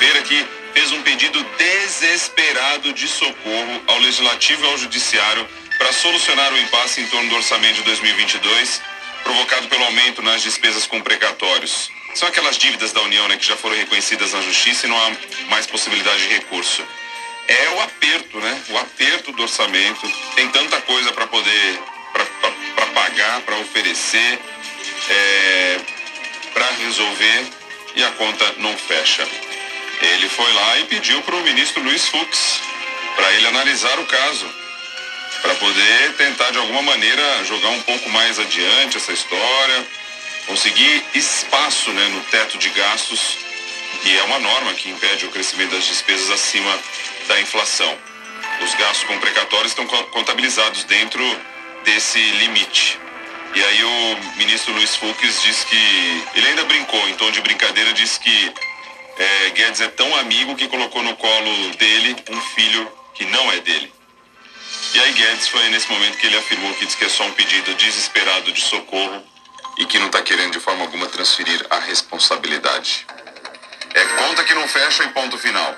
[0.00, 5.46] segunda-feira que fez um pedido desesperado de socorro ao Legislativo e ao Judiciário
[5.76, 8.80] para solucionar o impasse em torno do orçamento de 2022,
[9.22, 11.90] provocado pelo aumento nas despesas com precatórios.
[12.14, 15.12] São aquelas dívidas da União né, que já foram reconhecidas na Justiça e não há
[15.50, 16.82] mais possibilidade de recurso.
[17.46, 18.62] É o aperto, né?
[18.70, 20.10] O aperto do orçamento.
[20.34, 21.78] Tem tanta coisa para poder,
[22.74, 24.38] para pagar, para oferecer,
[25.10, 25.80] é,
[26.54, 27.46] para resolver
[27.96, 29.26] e a conta não fecha.
[30.00, 32.60] Ele foi lá e pediu para o ministro Luiz Fux
[33.16, 34.48] para ele analisar o caso,
[35.42, 39.86] para poder tentar de alguma maneira jogar um pouco mais adiante essa história,
[40.46, 43.38] conseguir espaço né, no teto de gastos,
[44.02, 46.78] que é uma norma que impede o crescimento das despesas acima
[47.28, 47.98] da inflação.
[48.62, 51.22] Os gastos com precatórios estão contabilizados dentro
[51.84, 52.98] desse limite.
[53.54, 56.24] E aí o ministro Luiz Fux disse que.
[56.34, 58.52] Ele ainda brincou, em tom de brincadeira, disse que
[59.20, 63.60] é, Guedes é tão amigo que colocou no colo dele um filho que não é
[63.60, 63.92] dele.
[64.94, 67.32] E aí Guedes foi nesse momento que ele afirmou que diz que é só um
[67.32, 69.22] pedido desesperado de socorro
[69.76, 73.06] e que não está querendo de forma alguma transferir a responsabilidade.
[73.92, 75.76] É conta que não fecha e ponto final.